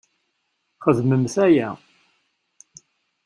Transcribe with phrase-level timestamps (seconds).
[0.83, 1.69] Xedmemt aya!